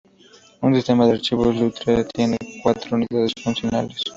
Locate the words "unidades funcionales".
2.97-4.01